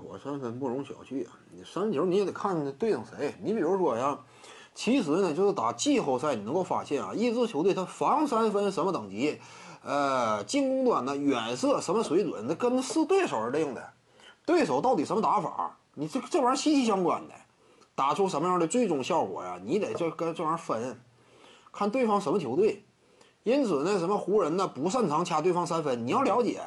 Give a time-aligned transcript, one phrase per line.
[0.00, 1.32] 火三分不容小觑啊！
[1.52, 3.34] 你三分球你也得看对应谁。
[3.42, 4.18] 你比如说呀，
[4.74, 9.38] 其实呢，就是打季后赛，你能够发现啊，一支球队它防三分什么等级，
[9.84, 13.90] 呃，进攻端呢远射什么水准，那跟是对手而定的。
[14.46, 17.34] 对手到底什么打法，你这这玩意儿息息相关的。
[17.94, 19.60] 打出什么样的最终效果呀？
[19.62, 20.98] 你得这跟这玩意儿分，
[21.70, 22.84] 看对方什么球队。
[23.42, 26.60] 因此呢，什么湖人呢不擅长掐对方三分，你要了解。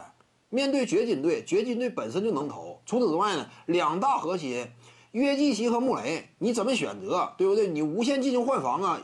[0.54, 2.79] 面对掘金队，掘金队本身就能投。
[2.85, 4.70] 除此之外呢，两大核心
[5.09, 7.67] 约基奇和穆雷，你怎么选择，对不对？
[7.67, 9.02] 你无限进行换防啊。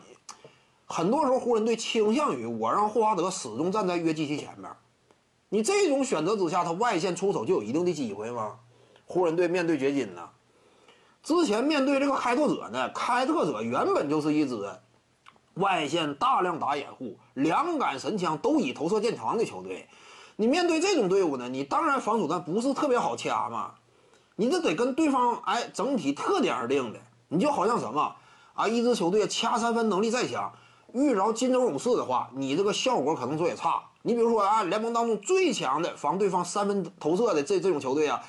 [0.85, 4.70] 很多时候湖人队倾向于我让霍华德始终站在约基奇前面。
[5.49, 8.59] 你这种选择之下，他外线出手就有一定的机会吗？
[9.07, 10.29] 湖人队面对掘金呢？
[11.23, 14.55] 之前面对这个开拓者呢，开拓者原本就是一支
[15.55, 19.88] 外线大量打掩护、两杆神枪都以投射见长的球队。
[20.41, 23.73] 你面对这种队伍呢，你当然防守端不是特别好掐嘛，
[24.38, 26.99] 你这得跟对方哎整体特点而定的。
[27.27, 28.15] 你就好像什么
[28.54, 30.49] 啊，一支球队掐三分能力再强，
[30.93, 33.84] 遇着金州勇士的话，你这个效果可能说也差。
[34.04, 38.24] 你比如说啊，联盟当中最强的防对方三分投射的这这种球队啊，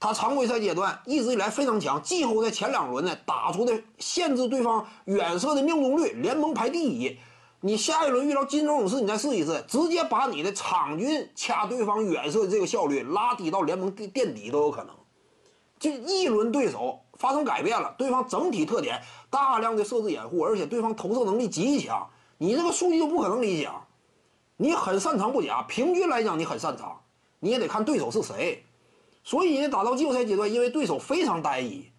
[0.00, 7.16] 他常规赛阶段一直以来非常强，季后赛前两轮呢打出的限制对方远射的命中率联盟排第一。
[7.60, 14.94] 你下一轮遇到金州勇士，你再试一试，直接把你的场均掐对方远射的这个效率拉低到联盟垫底都有可能。
[15.80, 23.84] 就一轮对手发生改变了，对方整体特点大量的设置掩护，而且对方投射能力极强，你这个数据就不可能理想。
[24.56, 27.00] 你很擅长不假，平均来讲你很擅长，
[27.40, 28.64] 你也得看对手是谁。
[29.24, 31.90] 所以呢，打到季后赛阶段，因为对手非常单一，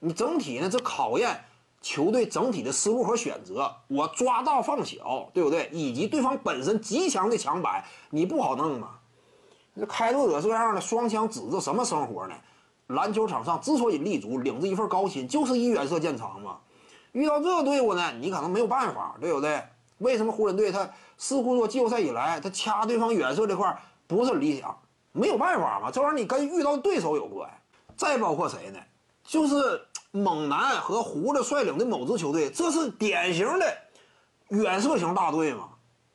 [0.00, 1.44] 你整体呢这考验。
[1.80, 5.68] 球队整体的思路和选择，我抓大放小，对不对？
[5.72, 8.90] 以及对方本身极强的强板，你不好弄嘛。
[9.72, 12.34] 那开拓者这样的双枪指着什么生活呢？
[12.88, 16.58] 篮球场上之所以立足，领着一份高薪，就是以远射见长嘛。
[17.12, 19.62] 遇到这个队伍呢，你可能没有办法，对不对？
[19.98, 23.74] 为什么湖人队他似乎说季后赛以来，他掐对方远射这块
[24.06, 24.76] 不是理想？
[25.12, 27.48] 没有办法嘛，这玩意儿你跟遇到对手有关。
[27.96, 28.78] 再包括谁呢？
[29.24, 29.86] 就是。
[30.12, 33.78] 猛男和胡子率领的某支球队，这是典型的
[34.48, 35.68] 远射型大队嘛？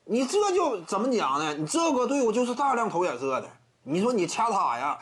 [0.04, 1.54] 你这就怎么讲呢？
[1.54, 3.50] 你这个队伍就是大量投远射的。
[3.84, 5.00] 你说你掐他呀？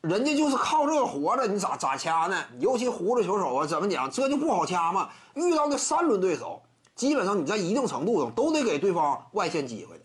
[0.00, 2.44] 人家就是靠这个活着，你咋咋掐呢？
[2.60, 4.10] 尤其胡子球手啊，怎么讲？
[4.10, 5.08] 这就不好掐嘛。
[5.34, 6.62] 遇到的三轮对手，
[6.94, 10.04] 基本上你在一定程度上都得给对方外线机会的。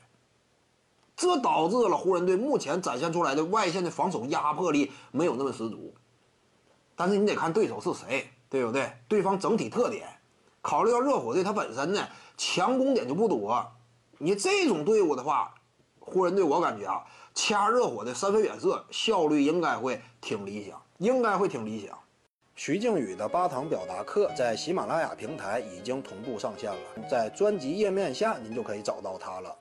[1.15, 5.93] 这导致了湖人队目前展现出来的外线的防守压迫力没有那么十足。
[7.05, 8.89] 但是你得看对手是谁，对不对？
[9.09, 10.07] 对方整体特点，
[10.61, 13.61] 考虑到热火队他本身呢强攻点就不多，
[14.19, 15.53] 你这种队伍的话，
[15.99, 17.03] 湖人队我感觉啊，
[17.35, 21.99] 掐热火的三分远射效率应该会挺理想，应该会挺理想。
[22.55, 29.53] 徐静宇的八堂表达课在喜马拉雅平台已经同步上线了，在专辑页面下您就可以找到它了。